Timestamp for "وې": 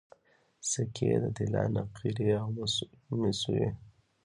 3.57-3.69